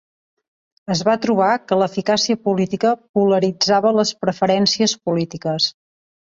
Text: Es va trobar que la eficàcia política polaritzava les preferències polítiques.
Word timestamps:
Es 0.93 1.01
va 1.09 1.13
trobar 1.25 1.49
que 1.71 1.77
la 1.81 1.87
eficàcia 1.93 2.37
política 2.47 2.95
polaritzava 3.19 3.93
les 3.99 4.15
preferències 4.25 4.97
polítiques. 5.11 5.71